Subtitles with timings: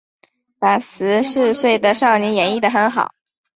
[0.57, 3.11] 把十四岁的少年演绎的很好